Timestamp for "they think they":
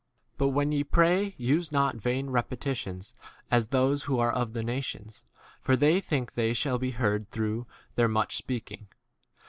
5.77-6.55